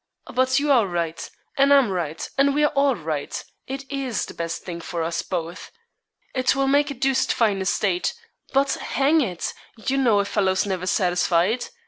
But 0.33 0.59
you 0.59 0.71
are 0.71 0.87
right 0.87 1.29
and 1.59 1.71
I'm 1.71 1.91
right, 1.91 2.27
and 2.35 2.55
we 2.55 2.63
are 2.63 2.73
all 2.73 2.95
right 2.95 3.39
it 3.67 3.83
is 3.91 4.25
the 4.25 4.33
best 4.33 4.63
thing 4.63 4.81
for 4.81 5.03
us 5.03 5.21
both. 5.21 5.69
It 6.33 6.55
will 6.55 6.67
make 6.67 6.89
a 6.89 6.95
deuced 6.95 7.31
fine 7.31 7.61
estate; 7.61 8.15
but 8.51 8.73
hang 8.73 9.21
it! 9.21 9.53
you 9.77 9.97
know 9.99 10.17
a 10.19 10.25
fellow's 10.25 10.65
never 10.65 10.87
satisfied. 10.87 11.67